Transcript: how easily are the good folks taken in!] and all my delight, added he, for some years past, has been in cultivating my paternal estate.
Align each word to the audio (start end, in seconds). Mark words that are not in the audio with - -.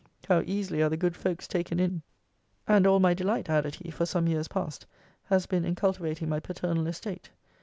how 0.27 0.41
easily 0.47 0.81
are 0.81 0.89
the 0.89 0.97
good 0.97 1.15
folks 1.15 1.47
taken 1.47 1.79
in!] 1.79 2.01
and 2.67 2.87
all 2.87 2.99
my 2.99 3.13
delight, 3.13 3.51
added 3.51 3.75
he, 3.75 3.91
for 3.91 4.03
some 4.03 4.25
years 4.25 4.47
past, 4.47 4.87
has 5.25 5.45
been 5.45 5.63
in 5.63 5.75
cultivating 5.75 6.27
my 6.27 6.39
paternal 6.39 6.87
estate. 6.87 7.29